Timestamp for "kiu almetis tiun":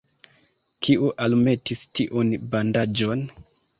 0.87-2.33